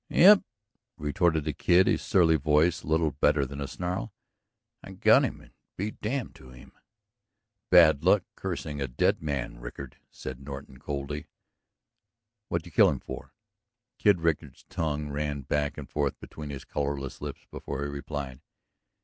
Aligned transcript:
"Yes," 0.09 0.39
retorted 0.97 1.45
the 1.45 1.53
Kid, 1.53 1.85
his 1.85 2.01
surly 2.01 2.35
voice 2.35 2.83
little 2.83 3.11
better 3.11 3.45
than 3.45 3.61
a 3.61 3.67
snarl. 3.67 4.11
"I 4.83 4.93
got 4.93 5.23
him 5.23 5.41
and 5.41 5.51
be 5.77 5.91
damned 5.91 6.33
to 6.37 6.49
him!" 6.49 6.71
"Bad 7.69 8.03
luck 8.03 8.23
cursing 8.33 8.81
a 8.81 8.87
dead 8.87 9.21
man, 9.21 9.59
Rickard," 9.59 9.97
said 10.09 10.39
Norton 10.39 10.79
coldly. 10.79 11.27
"What 12.47 12.63
did 12.63 12.69
you 12.71 12.75
kill 12.75 12.89
him 12.89 12.99
for?" 12.99 13.35
Kid 13.99 14.21
Rickard's 14.21 14.63
tongue 14.63 15.09
ran 15.09 15.41
back 15.41 15.77
and 15.77 15.87
forth 15.87 16.19
between 16.19 16.49
his 16.49 16.65
colorless 16.65 17.21
lips 17.21 17.45
before 17.51 17.83
he 17.83 17.87
replied. 17.87 18.41